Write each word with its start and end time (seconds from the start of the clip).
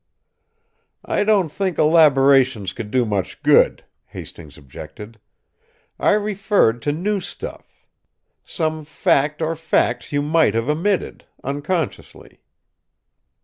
"I 1.05 1.23
don't 1.23 1.49
think 1.49 1.77
elaboration 1.77 2.65
could 2.65 2.89
do 2.89 3.05
much 3.05 3.43
good," 3.43 3.85
Hastings 4.07 4.57
objected. 4.57 5.19
"I 5.99 6.13
referred 6.13 6.81
to 6.81 6.91
new 6.91 7.19
stuff 7.19 7.85
some 8.43 8.83
fact 8.83 9.43
or 9.43 9.55
facts 9.55 10.11
you 10.11 10.23
might 10.23 10.55
have 10.55 10.67
omitted, 10.69 11.25
unconsciously." 11.43 12.39